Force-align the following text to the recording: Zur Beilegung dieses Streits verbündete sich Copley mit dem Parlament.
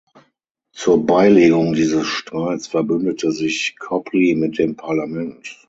Zur 0.71 1.05
Beilegung 1.05 1.73
dieses 1.75 2.07
Streits 2.07 2.65
verbündete 2.65 3.31
sich 3.31 3.75
Copley 3.77 4.33
mit 4.33 4.57
dem 4.57 4.75
Parlament. 4.75 5.59